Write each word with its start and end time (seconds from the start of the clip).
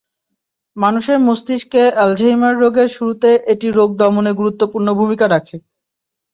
মানুষের 0.75 1.17
মস্তিষ্কে 1.19 1.81
আলঝেইমার 2.03 2.53
রোগের 2.61 2.89
শুরুতে 2.95 3.29
এটি 3.53 3.67
রোগ 3.71 3.89
দমনে 3.99 4.31
গুরুত্বপূর্ণ 4.39 4.87
ভূমিকা 4.99 5.25
রাখে। 5.27 5.55